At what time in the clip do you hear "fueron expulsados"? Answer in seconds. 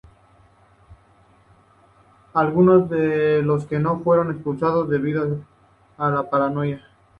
3.99-4.89